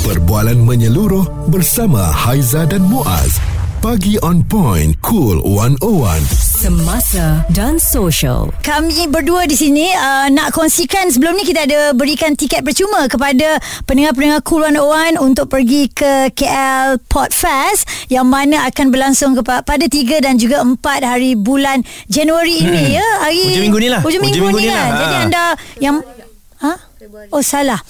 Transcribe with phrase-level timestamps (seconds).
[0.00, 3.36] Perbualan menyeluruh bersama Haiza dan Muaz.
[3.78, 6.20] Pagi on point, cool 101.
[6.30, 8.52] Semasa dan social.
[8.60, 13.56] Kami berdua di sini uh, nak kongsikan sebelum ni kita ada berikan tiket percuma kepada
[13.84, 19.84] pendengar-pendengar Cool 101 untuk pergi ke KL Port Fest yang mana akan berlangsung kepa- pada
[19.84, 23.08] 3 dan juga 4 hari bulan Januari ini ya.
[23.22, 24.00] Hari Hujung minggu ni lah.
[24.00, 24.80] Hujung minggu, Hujung minggu ni, ni kan.
[24.80, 24.88] lah.
[24.98, 25.22] Jadi Ha.
[25.22, 25.44] anda
[25.78, 25.96] yang
[26.60, 26.72] ha?
[27.32, 27.80] Oh salah.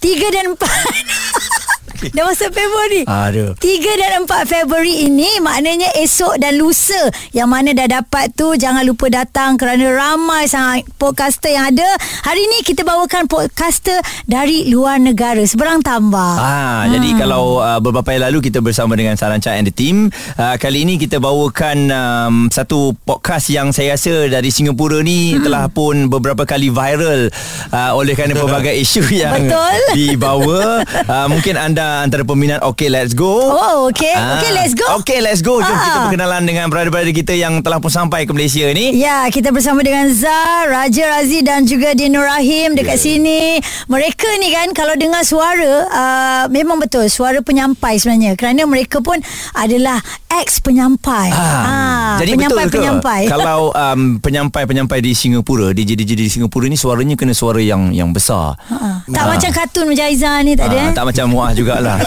[0.00, 3.58] 3 dan 4 Dah masuk Februari Aduh.
[3.58, 8.86] 3 dan 4 Februari ini maknanya esok dan lusa yang mana dah dapat tu jangan
[8.86, 11.86] lupa datang kerana ramai sangat podcaster yang ada.
[12.22, 13.98] Hari ni kita bawakan podcaster
[14.30, 16.38] dari luar negara seberang tambah.
[16.38, 16.94] Ah, hmm.
[16.94, 20.06] jadi kalau uh, beberapa hari lalu kita bersama dengan Saranca and the team,
[20.38, 25.42] uh, kali ini kita bawakan um, satu podcast yang saya rasa dari Singapura ni hmm.
[25.42, 27.26] telah pun beberapa kali viral
[27.74, 29.82] uh, oleh kerana pelbagai isu yang Betul.
[29.98, 30.86] dibawa.
[31.10, 33.28] Uh, mungkin anda antara peminat Okay Let's Go.
[33.28, 34.14] Oh, okey.
[34.14, 34.86] Okey, let's go.
[35.00, 35.60] Okay Let's Go.
[35.60, 35.84] Jom Ah.
[35.84, 38.98] kita berkenalan dengan brother-brother kita yang telah pun sampai ke Malaysia ni.
[38.98, 43.06] Ya, kita bersama dengan Zar, Raja Razi dan juga Dino Rahim dekat yeah.
[43.06, 43.40] sini.
[43.88, 49.18] Mereka ni kan kalau dengar suara uh, memang betul suara penyampai sebenarnya kerana mereka pun
[49.54, 49.98] adalah
[50.38, 51.32] ex penyampai.
[51.32, 53.20] Ah, jadi penyampai betul ke penyampai.
[53.32, 58.54] kalau um, penyampai-penyampai di Singapura, DJ-DJ di Singapura ni suaranya kena suara yang yang besar.
[58.68, 60.78] Ha, tak macam kartun macam Aizan ni tak ada.
[60.78, 60.92] Ah, eh?
[60.94, 61.98] tak macam Muah jugalah.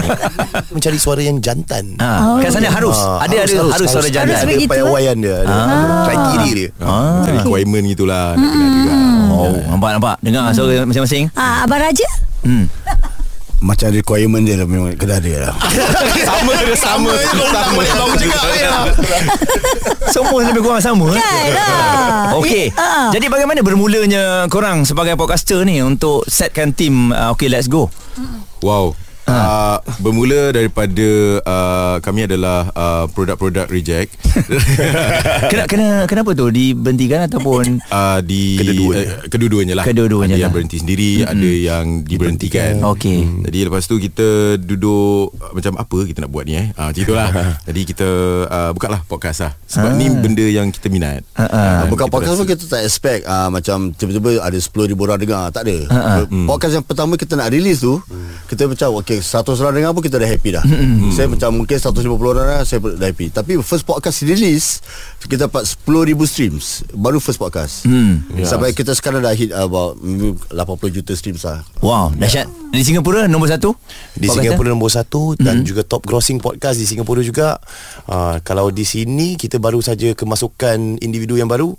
[0.74, 1.84] Mencari suara yang jantan.
[1.98, 2.96] ha, kan sana harus.
[2.96, 4.38] Ah, ada ada harus, suara Harus jantan.
[4.38, 5.54] Ada begitu, payawaian dia Ada
[6.06, 7.22] kriteria dia Ah.
[7.26, 8.92] Ada requirement gitulah nak kena juga.
[9.30, 10.16] Oh, nampak nampak.
[10.22, 11.24] Dengar suara masing-masing.
[11.34, 12.08] Ah, Abang Raja?
[12.40, 12.64] Hmm.
[13.60, 15.54] Macam requirement dia lah Memang kena ada lah
[16.28, 18.38] Sama dia sama Sama Baru juga
[20.14, 21.06] Semua lebih kurang sama.
[21.14, 21.22] eh?
[21.22, 22.34] Kan lah.
[22.42, 22.74] Okey.
[22.74, 23.14] Ah.
[23.14, 27.86] Jadi bagaimana bermulanya korang sebagai podcaster ni untuk setkan tim uh, Okay Let's Go?
[28.58, 28.98] Wow.
[29.32, 31.08] Uh, bermula daripada
[31.40, 34.10] uh, kami adalah uh, produk-produk reject
[35.50, 39.06] Kena kena kenapa tu dibentikan ataupun uh, di Kedua-duanya.
[39.06, 39.84] uh, kedua-duanya lah.
[39.84, 40.54] Kedua-duanya ada yang lah.
[40.54, 41.32] berhenti sendiri, mm-hmm.
[41.32, 42.72] ada yang diberhentikan.
[42.88, 43.18] Okey.
[43.20, 43.42] Hmm.
[43.42, 46.66] Jadi lepas tu kita duduk uh, macam apa kita nak buat ni eh.
[46.74, 47.28] Ah macam itulah.
[47.68, 48.08] Jadi kita
[48.46, 49.52] uh, buka lah podcast lah.
[49.66, 49.96] Sebab Ah.
[49.96, 51.22] ni benda yang kita minat.
[51.34, 55.02] Ah, Bukan kita podcast rasa- pun kita tak expect uh, Macam tiba-tiba ada 10 ribu
[55.02, 57.98] orang dengar Tak ada Ha, uh, Podcast yang pertama kita nak release tu
[58.46, 60.64] Kita macam Okay 100 orang dengar pun kita dah happy dah.
[61.14, 63.30] Saya macam mungkin 150 orang dah Saya dah happy.
[63.30, 64.80] Tapi first podcast release
[65.22, 66.82] Kita dapat 10 ribu streams.
[66.96, 67.84] Baru first podcast.
[67.84, 68.24] Hmm.
[68.42, 71.62] Sampai kita sekarang dah hit about maybe 80 juta streams lah.
[71.84, 72.48] Wow, dahsyat.
[72.70, 73.74] Di Singapura nombor satu?
[74.14, 74.30] Di?
[74.30, 77.58] Singapura nombor satu Dan juga top grossing podcast di Singapura juga.
[78.06, 81.74] Uh, Kalau di sini Kita baru saja kemasukan individu yang baru.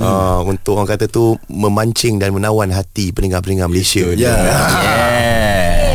[0.00, 4.16] Uh, Untuk orang kata tu Memancing dan menawan hati pendengar-pendengar Malaysia.
[4.16, 4.32] Ya.
[4.32, 5.49] Yeah.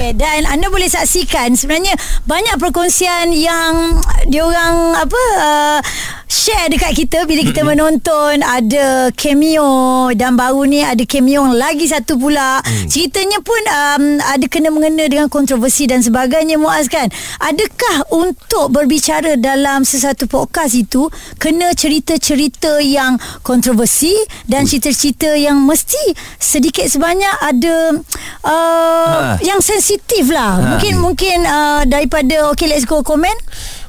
[0.05, 1.97] Eh, Dan anda boleh saksikan sebenarnya
[2.29, 3.97] banyak perkongsian yang
[4.29, 5.79] diorang apa uh,
[6.25, 12.17] share dekat kita bila kita menonton ada cameo dan baru ni ada cameo lagi satu
[12.17, 12.59] pula.
[12.65, 12.87] Mm.
[12.89, 17.07] Ceritanya pun um, ada kena mengena dengan kontroversi dan sebagainya Muaz kan.
[17.39, 24.13] Adakah untuk berbicara dalam sesuatu podcast itu kena cerita-cerita yang kontroversi
[24.49, 28.01] dan cerita-cerita yang mesti sedikit sebanyak ada
[28.43, 28.53] uh,
[29.05, 29.37] Ha.
[29.45, 30.57] yang sensitif lah.
[30.57, 30.65] Ha.
[30.75, 33.33] Mungkin mungkin uh, daripada okay let's go komen.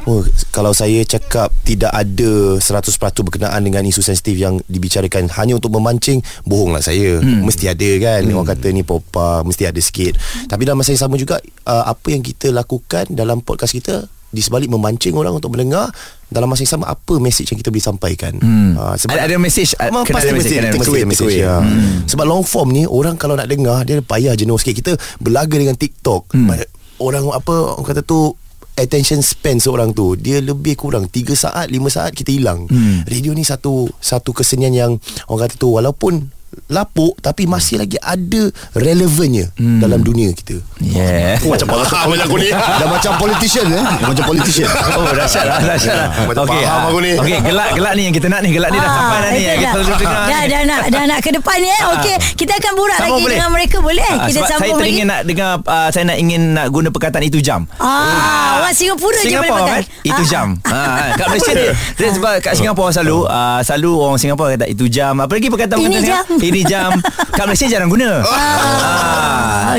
[0.07, 0.23] Oh,
[0.55, 6.23] kalau saya cakap tidak ada 100% berkenaan dengan isu sensitif yang dibicarakan hanya untuk memancing,
[6.47, 7.19] bohonglah saya.
[7.19, 7.43] Hmm.
[7.43, 8.23] Mesti ada kan.
[8.23, 8.39] Hmm.
[8.39, 10.15] Orang kata ni popa, mesti ada sikit.
[10.47, 14.39] Tapi dalam masa yang sama juga uh, apa yang kita lakukan dalam podcast kita di
[14.43, 15.91] sebalik memancing orang untuk mendengar
[16.31, 18.33] dalam masa yang sama apa mesej yang kita boleh sampaikan.
[18.39, 18.79] Hmm.
[18.79, 21.37] Uh, Ada- ada message, uh, Memang pasti ada mesti message, ada message, message.
[21.43, 21.55] Ya.
[21.59, 22.07] Hmm.
[22.07, 24.87] Sebab long form ni orang kalau nak dengar dia payah jenuh sikit.
[24.87, 26.31] Kita berlaga dengan TikTok.
[26.31, 26.55] Hmm.
[27.03, 28.39] Orang apa orang kata tu
[28.77, 32.69] attention span seorang tu dia lebih kurang 3 saat 5 saat kita hilang.
[32.69, 33.03] Hmm.
[33.09, 34.93] Radio ni satu satu kesenian yang
[35.33, 36.36] orang kata tu walaupun
[36.67, 39.79] lapuk tapi masih lagi ada relevannya hmm.
[39.79, 40.59] dalam dunia kita.
[40.79, 41.39] Yeah.
[41.41, 42.51] Oh, macam faham aku ni.
[42.81, 46.77] Dah macam politician eh Dah macam politician Oh dahsyat lah Dahsyat lah Macam Okey faham
[46.77, 47.13] ah, aku ni.
[47.15, 49.41] Okey gelak Gelak ni yang kita nak ni Gelak ni dah Ah, sampai dah ni
[49.41, 49.73] yang Kita dah.
[49.73, 51.83] selalu dengar Dah, dah nak dah nak ke depan ni eh.
[51.89, 53.31] Okey, kita akan borak lagi boleh?
[53.33, 54.05] dengan mereka boleh?
[54.07, 54.81] Ah, kita saya sambung lagi.
[54.83, 59.19] teringin nak dengar uh, Saya nak ingin nak guna perkataan itu jam Ah, orang Singapura,
[59.19, 59.71] je boleh pakai.
[59.73, 60.29] kan Itu Ah.
[60.29, 60.79] jam ha,
[61.15, 63.19] Kat Malaysia dia, Sebab kat Singapura selalu
[63.63, 66.25] Selalu orang Singapura kata itu jam Apa lagi perkataan Ini jam.
[66.37, 66.93] Ini jam
[67.33, 69.77] Kat Malaysia jarang guna ah.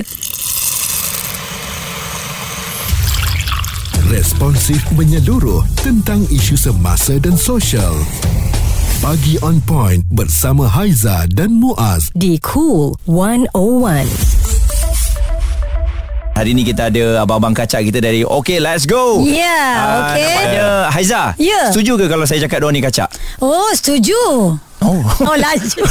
[4.07, 7.91] Responsif menyeluruh tentang isu semasa dan sosial.
[8.97, 12.07] Pagi on point bersama Haiza dan Muaz.
[12.15, 14.07] Di Cool 101.
[16.33, 20.21] Hari ni kita ada abang-abang kacak kita dari Okay Let's Go Ya, Ah, okey.
[20.21, 21.73] Nampaknya Haiza Ya.
[21.73, 23.09] Setuju ke kalau saya cakap diorang ni kacak?
[23.41, 24.53] Oh, setuju.
[24.77, 25.81] Oh Oh laju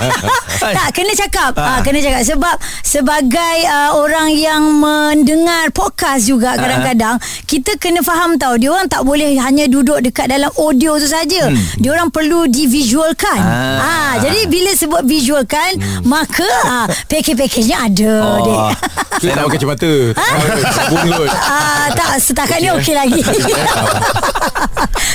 [0.76, 1.80] Tak kena cakap ha.
[1.80, 8.54] Kena cakap Sebab Sebagai uh, Orang yang Mendengar podcast juga Kadang-kadang Kita kena faham tau
[8.54, 11.48] Dia orang tak boleh Hanya duduk dekat dalam audio tu saja.
[11.48, 11.56] Hmm.
[11.80, 13.80] Dia orang perlu divisualkan Ah.
[13.80, 13.92] ha.
[14.20, 16.04] Jadi bila sebut visualkan hmm.
[16.04, 16.78] Maka ha,
[17.08, 18.36] Package-package-nya ada Oh.
[18.44, 18.60] dek.
[19.20, 19.58] Saya nak pakai
[20.70, 23.20] Sabun kot Ah, tak setakat ni okey lagi.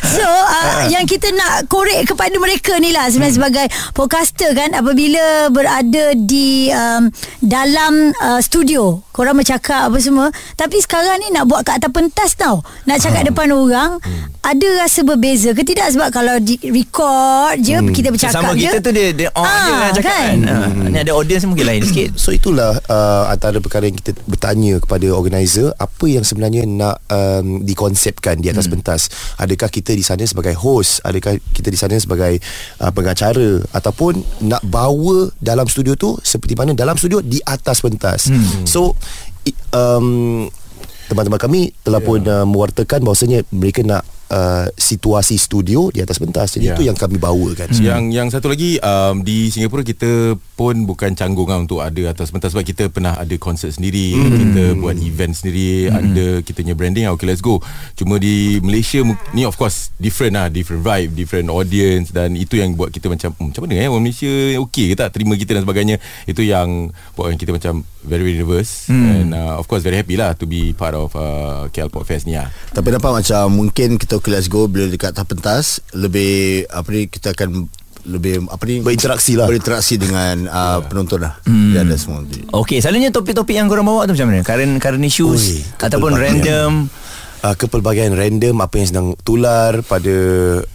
[0.06, 5.50] so uh, yang kita nak korek kepada mereka ni lah sebenarnya sebagai podcaster kan apabila
[5.50, 7.10] berada di um,
[7.42, 9.02] dalam uh, studio.
[9.16, 10.28] Korang bercakap apa semua.
[10.60, 12.60] Tapi sekarang ni nak buat kat atas pentas tau.
[12.84, 14.04] Nak cakap depan orang
[14.46, 15.90] ada rasa berbeza ke tidak?
[15.96, 18.70] Sebab kalau di record je kita bercakap Sama je.
[18.70, 20.54] kita tu dia, dia on je Ah, nak cakap kan, kan?
[20.54, 22.14] Ah, Ni ada audience mungkin lain sikit.
[22.20, 27.66] So itulah uh, antara perkara yang kita bertanya kepada organizer apa yang sebenarnya nak um,
[27.66, 28.74] dikonsepkan di atas hmm.
[28.78, 29.02] pentas.
[29.42, 32.38] Adakah kita di sana sebagai host, adakah kita di sana sebagai
[32.84, 38.30] uh, pengacara ataupun nak bawa dalam studio tu seperti mana dalam studio di atas pentas.
[38.30, 38.66] Hmm.
[38.66, 38.94] So
[39.72, 40.46] um,
[41.10, 42.08] teman-teman kami telah yeah.
[42.08, 44.04] pun uh, mewartakan bahawasanya mereka nak
[44.36, 46.60] uh, situasi studio di atas pentas.
[46.60, 46.76] Jadi yeah.
[46.76, 47.72] itu yang kami bawakan.
[47.72, 47.80] Hmm.
[47.80, 52.32] Yang yang satu lagi um, di Singapura kita pun bukan canggung lah untuk ada atas
[52.32, 54.36] pentas sebab kita pernah ada konsert sendiri, hmm.
[54.36, 55.96] kita buat event sendiri hmm.
[55.96, 57.64] under kita punya branding okay let's go.
[57.96, 59.00] Cuma di Malaysia
[59.32, 63.32] ni of course different lah, different vibe, different audience dan itu yang buat kita macam
[63.32, 64.32] hmm, macam mana eh orang Malaysia
[64.68, 65.96] okey ke tak terima kita dan sebagainya.
[66.28, 69.06] Itu yang buat kita macam very very nervous hmm.
[69.06, 72.26] and uh, of course very happy lah to be part of uh, KL Pop Fest
[72.26, 72.50] ni lah.
[72.74, 74.18] Tapi nampak macam mungkin kita
[74.50, 77.70] go bila dekat atas pentas lebih apa ni kita akan
[78.06, 79.50] lebih apa ni Berinteraksi lah.
[79.50, 81.74] berinteraksi dengan uh, penonton lah hmm.
[81.74, 82.22] dia ada semua
[82.54, 84.46] Okey, selalunya topik-topik yang korang bawa tu macam mana?
[84.46, 86.86] Current current issues Ui, ataupun random.
[87.42, 90.16] uh, kepelbagaian random apa yang sedang tular pada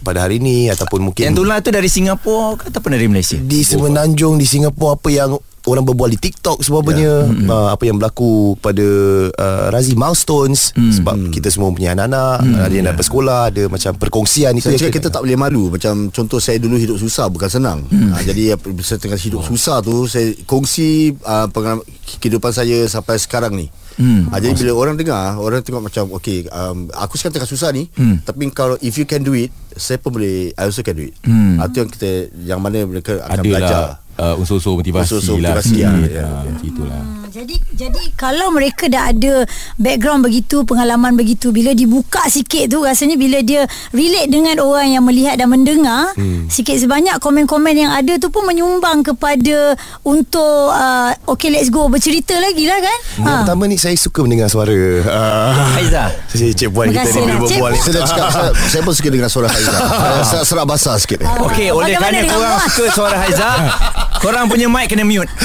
[0.03, 3.39] pada hari ini ataupun mungkin Yang tular tu dari Singapura ke ataupun dari Malaysia?
[3.39, 5.31] di Semenanjung di Singapura apa yang
[5.67, 7.49] orang berbual di TikTok sebabnya yeah.
[7.51, 8.87] uh, apa yang berlaku pada
[9.35, 10.93] uh, Razi milestones mm.
[11.01, 11.31] sebab mm.
[11.33, 12.55] kita semua punya anak-anak mm.
[12.61, 16.09] ada yang dapat sekolah ada macam perkongsian itu Saya cakap kita tak boleh malu Macam
[16.09, 18.11] contoh saya dulu hidup susah Bukan senang hmm.
[18.13, 19.47] ha, Jadi saya tengah hidup oh.
[19.47, 21.83] susah tu Saya kongsi uh, pengalaman
[22.21, 23.67] kehidupan saya Sampai sekarang ni
[23.99, 24.31] Hmm.
[24.31, 27.91] Ha, jadi bila orang dengar Orang tengok macam Okay um, Aku sekarang tengah susah ni
[27.91, 28.23] hmm.
[28.23, 31.13] Tapi kalau If you can do it Saya pun boleh I also can do it
[31.27, 31.59] hmm.
[31.59, 33.83] ha, Itu yang kita Yang mana mereka akan Ada belajar
[34.21, 35.81] uh, unsur-unsur motivasi Unsur-unsur lah motivasi, sikit.
[35.81, 36.51] ya, ya, Ah, ya.
[36.53, 42.21] Macam itulah Hmm, jadi jadi kalau mereka dah ada background begitu, pengalaman begitu, bila dibuka
[42.27, 46.45] sikit tu rasanya bila dia relate dengan orang yang melihat dan mendengar, hmm.
[46.45, 49.73] sikit sebanyak komen-komen yang ada tu pun menyumbang kepada
[50.03, 52.97] untuk uh, okay let's go bercerita lagi lah kan.
[53.17, 56.11] Yang pertama ni saya suka mendengar suara uh, Haiza.
[56.27, 58.27] Saya Cik Puan kita Terima ni kasih bila lah, Cik berbual ni Saya dah cakap
[58.29, 59.77] saya, saya pun suka dengar suara Haizah
[60.29, 63.49] Saya serak basah sikit Okey, oleh kerana korang suka suara Haiza,
[64.21, 65.27] korang punya mic kena mute.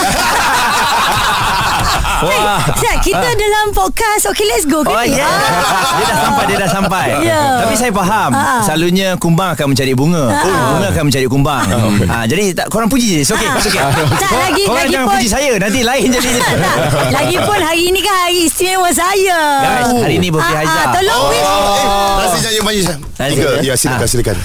[2.16, 2.64] Wah.
[2.72, 5.04] Siap, kita dalam podcast Okay let's go Oh kan?
[5.04, 5.28] yeah.
[5.92, 7.40] Dia dah sampai Dia dah sampai Ya.
[7.60, 8.64] Tapi saya faham Ah.
[8.64, 11.68] Selalunya kumbang akan mencari bunga Bunga akan mencari kumbang
[12.08, 13.84] ha, Jadi tak, korang puji je It's okay, it's okay.
[14.16, 16.76] Tak, lagi- Korang lagi jangan pun- puji saya Nanti lain jadi Tak, tak.
[17.12, 19.38] Lagipun hari ni kan hari istimewa saya.
[19.60, 20.84] Guys, hari ni birthday Ah, ah, Haizah.
[20.94, 21.44] Tolong Oh, wish.
[21.44, 22.94] eh, Nasi jangan maju Nasi.
[23.16, 23.72] Tiga Ya?
[23.74, 24.08] silakan Ah.
[24.08, 24.36] silakan.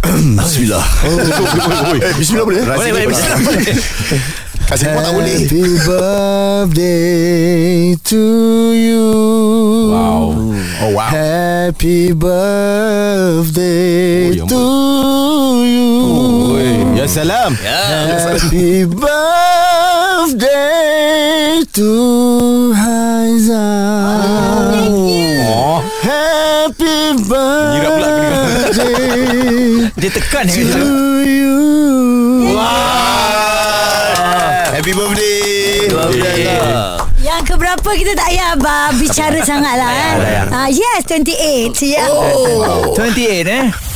[0.44, 0.84] Bismillah.
[2.00, 3.72] Eh, Bismillah boleh Boleh, boleh, boleh.
[4.70, 5.34] Kasih pun tak boleh?
[5.34, 8.22] Happy birthday to
[8.70, 9.10] you.
[9.90, 10.30] Wow.
[10.78, 11.10] Oh wow.
[11.10, 14.62] Happy birthday Oh, to
[15.66, 15.90] you.
[16.54, 17.58] Oi, Ya salam.
[17.58, 18.86] Happy
[20.30, 21.90] birthday to
[22.70, 24.69] Haiza Oh
[26.80, 28.24] Happy birthday
[30.00, 30.80] Dia tekan to dia.
[31.28, 31.60] you
[34.72, 35.92] Happy birthday
[37.20, 40.16] Yang keberapa kita tak payah bah, bicara sangat lah kan.
[40.56, 41.76] Ah, yes, 28.
[41.84, 42.08] Ya.
[42.08, 42.96] Oh.
[42.96, 43.89] 28 eh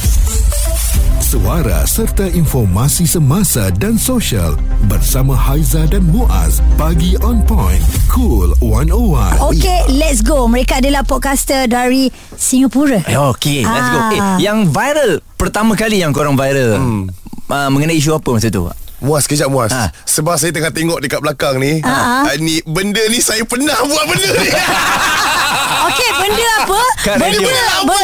[1.34, 4.54] Suara serta informasi semasa dan sosial
[4.86, 9.42] bersama Haiza dan Muaz bagi on point cool 101.
[9.50, 10.46] Okay, let's go.
[10.46, 12.06] Mereka adalah podcaster dari
[12.38, 13.02] Singapura.
[13.10, 14.38] Eh, Okay let's go eh, Ah.
[14.38, 17.10] Yang viral Pertama kali yang korang viral hmm.
[17.50, 18.70] uh, Mengenai isu apa masa tu
[19.02, 19.90] Muas kejap Muas Ha.
[20.06, 22.30] Sebab saya tengah tengok dekat belakang ni Ha.
[22.30, 24.50] uh, ni Benda ni saya pernah buat benda ni
[25.90, 26.80] Okey, benda apa?
[27.00, 27.48] Kat benda, radio.
[27.82, 28.02] benda,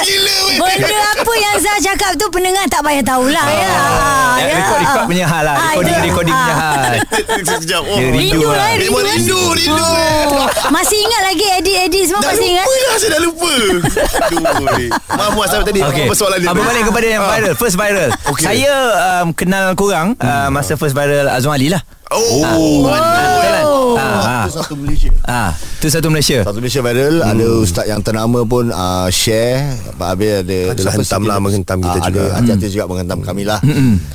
[0.59, 3.69] benda apa yang Zah cakap tu pendengar tak payah tahulah ya.
[3.69, 4.55] Ah, Ya, ya.
[4.57, 6.57] Rekod-rekod punya hal lah Ah, recording punya Ah.
[6.57, 6.93] hal
[7.45, 7.93] Sekejap oh.
[7.95, 8.89] Dia rindu lah lah, rindu.
[8.91, 10.25] Memang rindu Rindu eh.
[10.31, 12.65] Oh, masih ingat lagi edit-edit semua Dah masih ingat?
[12.65, 13.53] lupa lah Saya dah lupa.
[15.11, 15.81] Maaf Muaz sampai tadi.
[15.83, 17.31] Apa soalan dia Apa balik kepada yang Ah.
[17.31, 18.09] viral First viral.
[18.39, 18.73] Saya
[19.21, 22.43] um, kenal korang uh, Masa first viral Azwan Ali lah Oh
[22.83, 23.65] Betul kan?
[23.93, 24.45] Ah, ah.
[24.45, 26.39] Itu satu Malaysia Ah, tu satu Malaysia.
[26.43, 29.65] Satu Malaysia viral Ada ustaz yang ternama pun uh, Share
[29.95, 32.23] Pak Habib ada Adalah siapa hentam lah, menghentam kita Ah, juga.
[32.23, 33.59] Ada hati-hati juga menghentam kami lah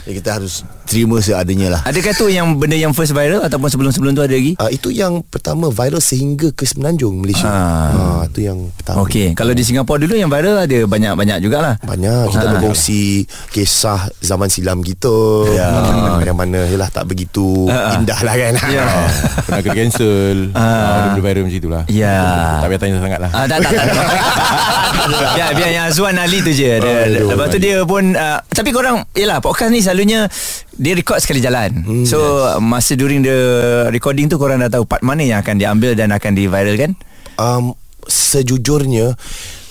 [0.02, 4.12] Jadi kita harus Terima seadanya lah Adakah tu yang benda yang first viral ataupun sebelum-sebelum
[4.12, 4.54] tu ada lagi?
[4.56, 7.46] Uh, itu yang pertama viral sehingga ke Semenanjung Malaysia.
[7.46, 7.90] Ah.
[8.16, 8.22] Ah.
[8.26, 9.02] itu yang pertama.
[9.02, 11.76] Okey, kalau di Singapura dulu yang viral ada banyak-banyak jugalah.
[11.80, 12.52] Banyak kita Ah.
[12.54, 15.16] berkongsi kisah zaman silam kita.
[15.52, 15.68] Ya.
[15.68, 17.98] Ah, yang mana yalah tak begitu Ah.
[17.98, 18.54] indah lah kan.
[18.68, 18.86] Ya.
[19.42, 21.10] Pernah kena cancel ah.
[21.10, 22.18] Benda viral macam itulah Ya.
[22.62, 23.75] Tak payah tanya sangat lah Ah, tak, tak, tak.
[25.36, 26.80] Biar, biar yang Azwan Ali tu je.
[26.80, 28.16] Dia, Aduh, lepas tu dia pun...
[28.16, 30.32] Uh, tapi korang, yelah, podcast ni selalunya
[30.76, 31.72] dia record sekali jalan.
[31.84, 32.60] Hmm, so, yes.
[32.64, 33.38] masa during the
[33.92, 36.98] recording tu, korang dah tahu part mana yang akan diambil dan akan di-viralkan?
[37.40, 39.16] um, sejujurnya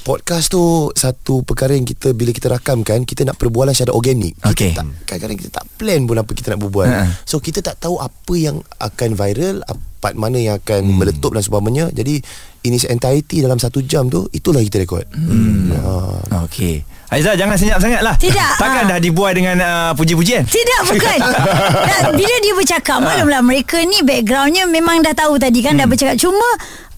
[0.04, 4.37] podcast tu satu perkara yang kita bila kita rakamkan kita nak perbualan secara organik.
[4.37, 6.88] Kita tak, kadang-kadang kita tak plan pun apa kita nak berbual.
[6.88, 7.25] Ha.
[7.25, 9.64] So kita tak tahu apa yang akan viral,
[10.04, 10.96] part mana yang akan hmm.
[11.00, 11.88] meletup dan sebagainya.
[11.96, 12.20] Jadi
[12.64, 15.04] ini entirety dalam satu jam tu itulah kita rekod.
[15.12, 15.71] Hmm.
[15.76, 16.85] Uh, Okey.
[17.12, 18.18] Aizah, jangan senyap sangat lah.
[18.18, 18.97] Tidak, Takkan ah.
[18.97, 20.42] dah dibuai dengan uh, puji-pujian?
[20.50, 21.18] Tidak bukan
[21.94, 26.18] Dan Bila dia bercakap Maklumlah mereka ni Backgroundnya memang dah tahu tadi kan Dah bercakap
[26.18, 26.49] Cuma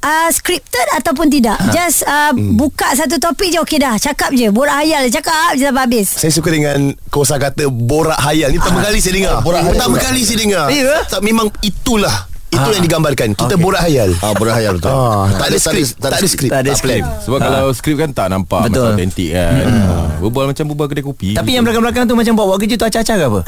[0.00, 4.80] uh, Scripted ataupun tidak Just uh, Buka satu topik je Okey dah Cakap je Borak
[4.80, 8.48] hayal Cakap je sampai habis saya suka dengan kosa kata borak hayal.
[8.48, 9.36] Ni pertama kali saya dengar.
[9.44, 10.66] borak hayal pertama kali saya dengar.
[10.72, 11.04] Ya?
[11.04, 13.28] Tak memang itulah itu yang digambarkan.
[13.32, 14.10] Kita borak hayal.
[14.18, 14.88] Ah, berhayal betul.
[14.88, 16.50] Ah, tak ada Tak skrip, tak ada skrip.
[16.50, 17.02] Tak ada Tak skrip.
[17.22, 18.82] Sebab kalau skrip kan tak nampak Betul.
[18.86, 22.58] Macam otentik kan Ah, Berbual macam berbual kedai kopi Tapi yang belakang-belakang tu macam buat-buat
[22.58, 23.40] kerja tu acah-acah ke apa?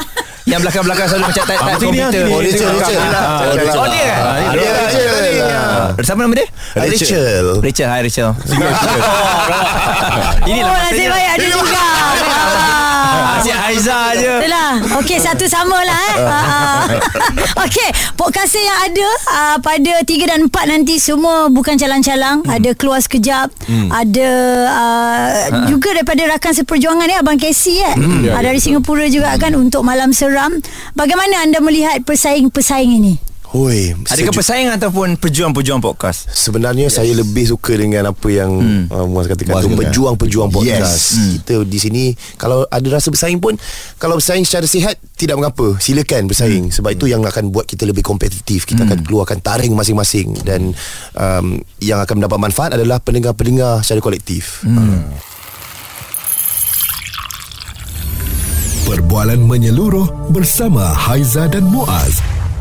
[0.45, 2.23] yang belakang-belakang selalu macam type Ah, sini, komputer.
[2.25, 2.97] Oh, Rachel, Rachel.
[2.97, 3.77] Ah, Oh, Rachel.
[3.77, 4.17] Oh, dia kan?
[4.17, 5.13] Ah, Ah, Rachel.
[5.45, 5.87] Ah.
[5.93, 6.47] Bersama nama dia?
[6.75, 7.45] Rachel.
[7.59, 8.29] Rachel, hi Rachel.
[10.41, 10.89] Inilah Oh masanya.
[10.89, 11.83] nasib baik ada juga
[13.39, 14.33] Ah, Si Aiza je.
[14.37, 16.83] Itulah Okey satu sama lah eh Ah.
[17.59, 22.51] Okey Podcast yang ada uh, Pada 3 dan 4 nanti Semua bukan calang-calang Hmm.
[22.51, 23.47] Ada keluar sekejap
[23.89, 24.29] Ada
[24.69, 25.29] uh,
[25.65, 28.21] Juga daripada rakan seperjuangan ya Abang Casey eh Hmm.
[28.21, 28.41] Ya, uh.
[28.41, 30.59] Dari Singapura juga kan Untuk Malam Seram
[30.93, 33.13] Bagaimana anda melihat Pesaing-pesaing ini
[33.49, 36.29] Hoi, Adakah pesaing ataupun pejuang-pejuang podcast?
[36.29, 37.01] Sebenarnya yes.
[37.01, 38.93] saya lebih suka dengan apa yang hmm.
[38.93, 40.85] uh, Muaz katakan Muaz tu pejuang-pejuang podcast.
[40.85, 41.17] Yes.
[41.17, 41.29] Hmm.
[41.33, 42.03] Kita di sini
[42.37, 43.57] kalau ada rasa bersaing pun
[43.97, 45.81] kalau bersaing secara sihat tidak mengapa.
[45.81, 46.75] Silakan bersaing hmm.
[46.77, 48.69] sebab itu yang akan buat kita lebih kompetitif.
[48.69, 48.89] Kita hmm.
[48.93, 50.69] akan keluarkan taring masing-masing dan
[51.17, 54.61] um, yang akan mendapat manfaat adalah pendengar-pendengar secara kolektif.
[54.61, 55.09] Hmm.
[58.85, 62.38] Perbualan menyeluruh bersama Haiza dan Muaz.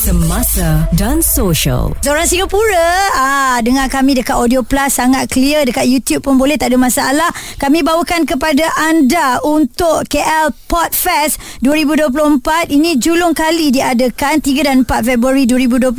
[0.00, 1.92] Semasa dan social.
[2.00, 6.72] Seorang Singapura ah dengar kami dekat Audio Plus sangat clear dekat YouTube pun boleh tak
[6.72, 7.28] ada masalah.
[7.60, 12.72] Kami bawakan kepada anda untuk KL Podfest 2024.
[12.72, 15.92] Ini julung kali diadakan 3 dan 4 Februari 2024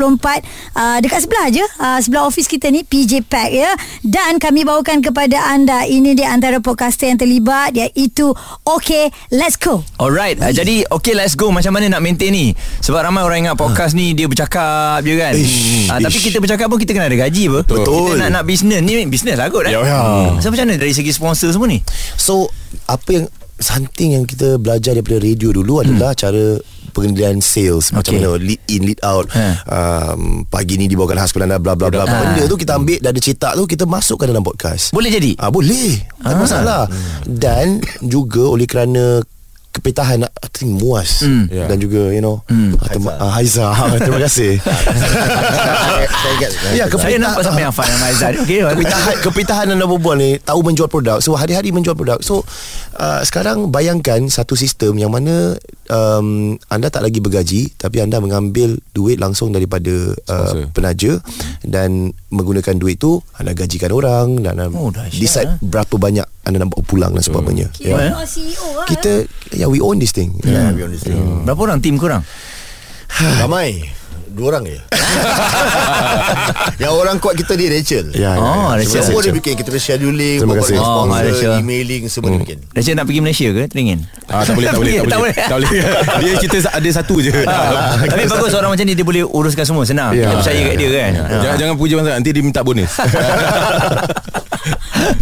[0.73, 3.69] ah dekat sebelah aje ah, sebelah office kita ni PJ Pack ya.
[4.01, 8.33] Dan kami bawakan kepada anda ini di antara podcaster yang terlibat iaitu
[8.65, 9.85] Okay Let's Go.
[10.01, 12.57] Alright, uh, jadi okay let's go macam mana nak maintain ni?
[12.81, 15.33] Sebab ramai orang ingat podcast ni dia bercakap je kan.
[15.33, 16.25] Ish, Ah, tapi ish.
[16.27, 17.59] kita bercakap pun kita kena ada gaji apa?
[17.63, 18.15] Betul.
[18.15, 19.71] Kita nak nak bisnes ni bisnes lah kot eh.
[19.71, 19.99] Ya, ya.
[19.99, 20.37] Hmm.
[20.37, 21.79] So macam mana dari segi sponsor semua ni?
[22.15, 22.49] So
[22.85, 23.25] apa yang
[23.57, 26.57] something yang kita belajar daripada radio dulu adalah cara
[26.91, 28.19] pengendalian sales macam Okay.
[28.19, 29.63] mana lead in lead out Ha.
[29.63, 32.11] um, pagi ni dibawakan khas Kelana bla bla bla Ha.
[32.35, 35.31] benda tu kita ambil dah ada cetak tu kita masukkan dalam podcast Boleh jadi?
[35.37, 36.03] Ah boleh.
[36.17, 36.35] Tak Ah.
[36.35, 36.81] masalah.
[37.23, 39.23] Dan juga oleh kerana
[39.71, 41.45] kepitahan I think muas Hmm.
[41.47, 41.65] Ya.
[41.65, 42.73] dan juga you know Hmm.
[42.75, 48.31] ah, terima- ah, Haiza terima kasih Saya ingat ya Saya nampak sampai yang dengan Aizan.
[48.37, 48.59] Okey.
[48.63, 52.45] kepitahan kepitahan dalam berbual ni tahu menjual produk so hari-hari menjual produk so
[52.95, 56.27] uh, sekarang bayangkan satu sistem yang mana um,
[56.67, 59.91] anda tak lagi bergaji tapi anda mengambil duit langsung daripada
[60.27, 60.69] uh, Sponsor.
[60.71, 61.11] penaja
[61.63, 61.89] dan
[62.29, 65.57] menggunakan duit tu anda gajikan orang dan anda Oh, decide eh.
[65.61, 68.11] berapa banyak anda nak bawa pulang dan sebagainya Kira eh?
[68.11, 68.25] yeah.
[68.25, 68.85] CEO lah.
[68.85, 71.17] kita yeah we own this thing Yeah, we on this thing.
[71.43, 72.23] Berapa orang tim korang?
[73.41, 73.91] Ramai
[74.31, 74.79] Dua orang je
[76.79, 78.79] Yang orang kuat kita ni Rachel Ya, ya, Oh, ya.
[78.79, 79.03] Rachel.
[79.03, 80.79] Semua dia bikin Kita punya scheduling Terima kasih.
[80.79, 81.51] Oh, sponsor Rachel.
[81.59, 83.99] Emailing Semua dia bikin Rachel nak pergi Malaysia ke Teringin
[84.31, 85.35] Ah, tak boleh, tak boleh, tak boleh.
[85.35, 85.71] Tak boleh.
[86.23, 87.35] Dia kita ada satu je.
[87.35, 90.31] Tapi bagus orang macam ni Dia boleh uruskan semua Senang Ya.
[90.31, 91.11] Kita percaya kat dia kan
[91.43, 92.91] Jangan jangan puja masa nanti dia minta bonus.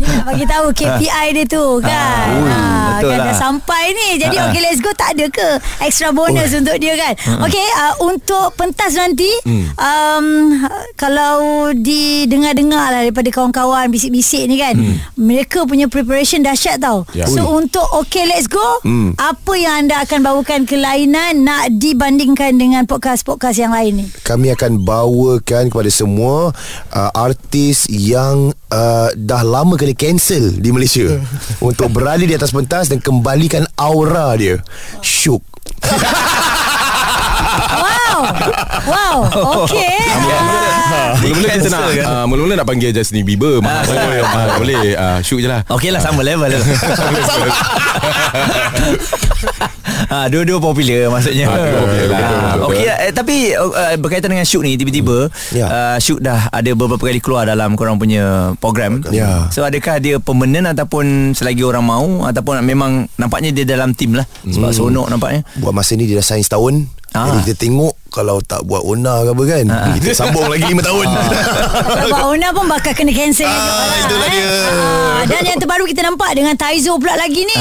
[0.09, 2.25] Nak bagi tahu KPI dia tu kan.
[2.35, 3.27] ui, Ah, betul kan lah.
[3.27, 4.07] dah sampai ni.
[4.17, 4.45] Jadi Ah.
[4.47, 5.47] okay let's go tak ada ke
[5.79, 7.13] extra bonus untuk dia kan.
[7.41, 9.29] Okay uh, untuk pentas nanti
[9.75, 10.25] um,
[10.95, 14.75] kalau didengar-dengar lah daripada kawan-kawan bisik-bisik ni kan.
[15.15, 17.05] Mereka punya preparation dahsyat tau.
[17.11, 17.25] Ya.
[17.25, 18.81] So untuk okay let's go
[19.15, 24.05] apa yang anda akan bawakan kelainan nak dibandingkan dengan podcast-podcast yang lain ni?
[24.21, 26.53] kami akan bawakan kepada semua
[26.89, 31.19] uh, artis yang uh, dah lama kena cancel di Malaysia
[31.67, 34.55] untuk berada di atas pentas dan kembalikan aura dia.
[35.03, 35.43] Syuk.
[37.69, 38.19] Wow.
[38.87, 39.17] wow.
[39.67, 39.99] Okay.
[40.89, 41.13] Ah.
[41.21, 42.05] Mula-mula kita nak kan?
[42.05, 44.25] ah, Mula-mula nak panggil Justin Bieber Mahal sangat.
[44.25, 46.49] Ah, Tak boleh Ah, Shoot je lah Okey lah sama level
[50.09, 52.65] ha, Dua-dua popular maksudnya Ah, dua popular, betul, betul, betul.
[52.65, 55.17] Okey eh, Tapi uh, berkaitan dengan shoot ni Tiba-tiba
[55.49, 55.65] Ya.
[55.65, 59.47] uh, Shoot dah ada beberapa kali keluar Dalam korang punya program Ya.
[59.49, 64.25] So adakah dia permanent Ataupun selagi orang mau Ataupun memang Nampaknya dia dalam tim lah
[64.43, 66.85] Sebab sonok nampaknya Buat masa ni dia dah sign setahun.
[67.09, 67.25] Ah.
[67.25, 69.65] Jadi kita tengok kalau tak buat Ona ke apa kan.
[70.01, 71.07] Kita sambung lagi 5 tahun.
[71.99, 74.31] Kalau buat owner pun bakal kena cancel juga itulah eh.
[74.33, 74.49] dia.
[75.29, 77.57] Dan yang terbaru kita nampak dengan Taizo pula lagi ni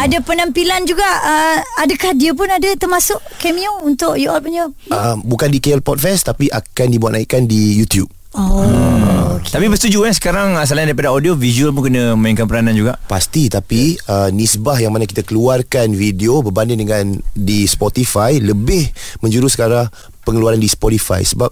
[0.00, 5.16] Ada penampilan juga uh, Adakah dia pun ada termasuk cameo untuk you all punya Uh,
[5.24, 8.10] bukan di KL Podfest tapi akan dibuat naikkan di YouTube.
[8.36, 9.50] Oh okay.
[9.50, 13.50] Tapi bersetuju eh Sekarang uh, selain daripada audio Visual pun kena mainkan peranan juga Pasti
[13.50, 18.86] tapi uh, nisbah yang mana kita keluarkan video berbanding dengan di Spotify lebih
[19.20, 19.90] menjurus ke arah
[20.22, 21.50] pengeluaran di Spotify sebab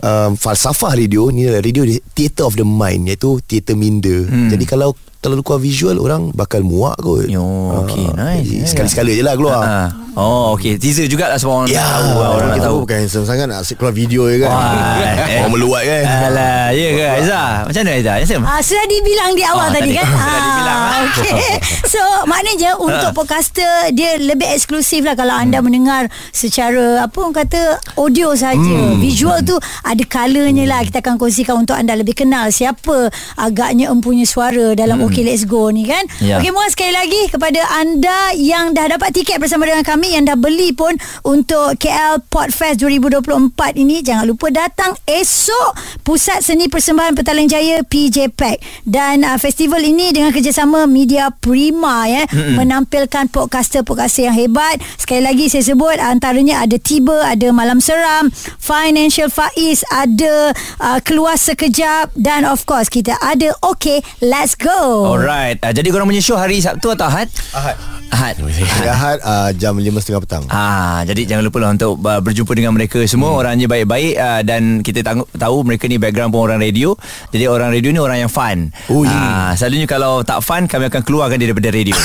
[0.00, 4.24] um, falsafah radio ni adalah radio di- theater of the mind iaitu theater minda.
[4.24, 4.48] Hmm.
[4.50, 7.24] Jadi kalau terlalu keluar visual orang bakal muak kot.
[7.26, 7.40] Yo,
[7.82, 8.44] okey, Ah, nice.
[8.44, 9.58] jadi Ya, Sekali-sekala je lah keluar.
[9.58, 9.88] Ah.
[10.14, 13.50] Oh okey Teaser jugalah Sebab orang Ya, tahu Orang Orang kita tahu bukan handsome sangat
[13.50, 14.94] Nak asyik keluar video je kan Wah,
[15.26, 15.42] eh.
[15.42, 16.02] Orang meluat kan.
[16.06, 17.50] Alah, ya ke Aizah?
[17.66, 18.14] Macam mana Aizah?
[18.14, 18.44] Handsome?
[18.46, 19.98] Ah, sudah dibilang di awal Ah, tadi, tadi.
[19.98, 20.06] kan?
[20.14, 21.02] Sudah dibilang, ah.
[21.02, 21.32] okay.
[21.92, 27.62] So maknanya untuk podcaster dia lebih eksklusif lah kalau anda mendengar secara apa orang kata
[27.96, 28.54] audio saja.
[28.54, 28.98] Hmm.
[28.98, 30.80] Visual tu ada colornya lah.
[30.80, 35.10] Kita akan kongsikan untuk anda lebih kenal siapa agaknya empunya suara dalam Hmm.
[35.14, 36.02] Okay Let's Go ni kan.
[36.18, 36.42] Ya.
[36.42, 40.34] Okey Muaz sekali lagi kepada anda yang dah dapat tiket bersama dengan kami yang dah
[40.34, 47.46] beli pun untuk KL Podfest 2024 ini jangan lupa datang esok Pusat Seni Persembahan Petaling
[47.46, 52.58] Jaya PJ Pack dan uh, festival ini dengan kerjasama Media Prima ya mm-hmm.
[52.58, 59.30] menampilkan podcaster-podcaster yang hebat sekali lagi saya sebut antaranya ada Tiba ada Malam Seram Financial
[59.30, 60.50] Faiz ada
[60.82, 65.60] uh, Keluar Sekejap dan of course kita ada Okay Let's Go Alright.
[65.60, 67.28] Uh, jadi korang punya show hari Sabtu atau Ahad?
[67.52, 67.76] Ahad
[68.14, 68.38] Ahad.
[68.38, 72.70] Hari Ahad uh, Jam 5.30 petang Ah, jadi jangan lupa lah untuk uh, berjumpa dengan
[72.70, 73.40] mereka semua hmm.
[73.42, 76.94] orangnya baik-baik uh, dan kita tahu, tahu mereka ni background pun orang radio.
[77.34, 78.70] Jadi orang radio ni orang yang fun.
[78.86, 79.10] Ui.
[79.10, 81.96] Ah, selalunya kalau tak fun kami akan keluarkan dia daripada radio.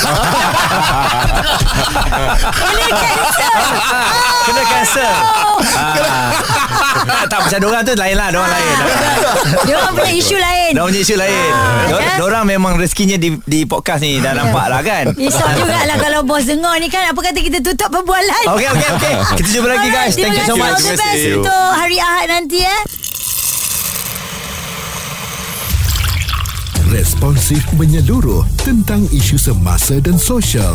[2.58, 4.10] Kena cancel
[4.50, 5.14] Kena cancel.
[5.78, 6.34] Ah.
[7.30, 8.74] tak macam orang tu lain lah, orang lain.
[9.62, 11.50] Dia orang punya isu lain Dia punya isu lain.
[11.54, 12.16] Ah, kan?
[12.18, 15.14] Dia orang memang rezekinya di di podcast ni dah nampak lah kan.
[15.14, 19.14] Risau jugalah kalau bos dengar ni kan Apa kata kita tutup perbualan Okey okey okey.
[19.38, 20.14] Kita jumpa lagi guys.
[20.18, 20.82] Thank you so Terima much.
[20.82, 21.32] Terima kasih.
[21.38, 22.82] untuk hari Ahad nanti eh
[26.90, 30.74] Responsif menyeluruh tentang isu semasa dan sosial.